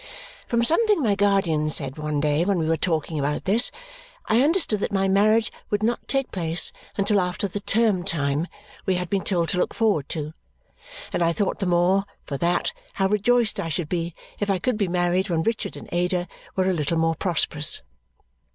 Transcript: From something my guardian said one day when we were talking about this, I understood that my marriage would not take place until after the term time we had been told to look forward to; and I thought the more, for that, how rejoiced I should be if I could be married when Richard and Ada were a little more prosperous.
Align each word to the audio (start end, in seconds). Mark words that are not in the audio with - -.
From 0.47 0.63
something 0.63 0.99
my 1.03 1.13
guardian 1.13 1.69
said 1.69 1.99
one 1.99 2.19
day 2.19 2.43
when 2.43 2.57
we 2.57 2.65
were 2.67 2.75
talking 2.75 3.19
about 3.19 3.45
this, 3.45 3.69
I 4.25 4.41
understood 4.41 4.79
that 4.79 4.91
my 4.91 5.07
marriage 5.07 5.51
would 5.69 5.83
not 5.83 6.07
take 6.07 6.31
place 6.31 6.71
until 6.97 7.21
after 7.21 7.47
the 7.47 7.59
term 7.59 8.01
time 8.01 8.47
we 8.87 8.95
had 8.95 9.11
been 9.11 9.21
told 9.21 9.49
to 9.49 9.59
look 9.59 9.75
forward 9.75 10.09
to; 10.09 10.33
and 11.13 11.21
I 11.21 11.33
thought 11.33 11.59
the 11.59 11.67
more, 11.67 12.05
for 12.25 12.37
that, 12.37 12.73
how 12.93 13.09
rejoiced 13.09 13.59
I 13.59 13.69
should 13.69 13.89
be 13.89 14.15
if 14.39 14.49
I 14.49 14.57
could 14.57 14.75
be 14.75 14.87
married 14.87 15.29
when 15.29 15.43
Richard 15.43 15.77
and 15.77 15.87
Ada 15.91 16.27
were 16.55 16.67
a 16.67 16.73
little 16.73 16.97
more 16.97 17.13
prosperous. 17.13 17.83